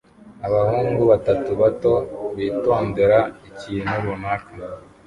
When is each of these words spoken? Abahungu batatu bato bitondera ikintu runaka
Abahungu 0.47 1.01
batatu 1.11 1.49
bato 1.61 1.93
bitondera 2.35 3.19
ikintu 3.49 3.91
runaka 4.05 4.51